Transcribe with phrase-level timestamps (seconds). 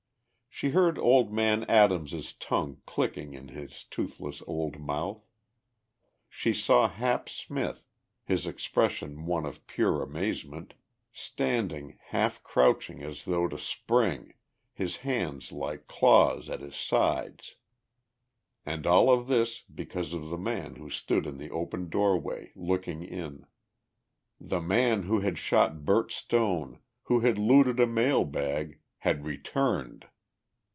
[0.53, 5.23] She heard old man Adams's tongue clicking in his toothless old mouth.
[6.29, 7.87] She saw Hap Smith,
[8.25, 10.75] his expression one of pure amazement,
[11.11, 14.33] standing, half crouching as though to spring,
[14.71, 17.55] his hands like claws at his sides.
[18.63, 23.01] And all of this because of the man who stood in the open doorway, looking
[23.01, 23.47] in.
[24.39, 30.05] The man who had shot Bert Stone, who had looted a mail bag, had returned!